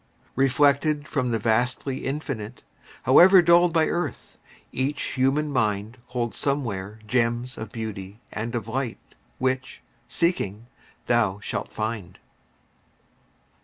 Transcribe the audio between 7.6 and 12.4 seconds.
beauty and of light Which, seeking, thou shalt find.